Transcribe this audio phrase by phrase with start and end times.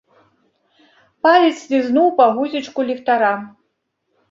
[1.27, 3.31] Палец слізнуў па гузічку ліхтара.